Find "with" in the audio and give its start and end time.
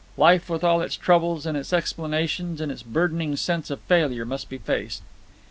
0.49-0.63